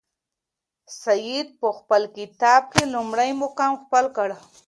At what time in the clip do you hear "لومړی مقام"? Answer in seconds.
2.93-3.73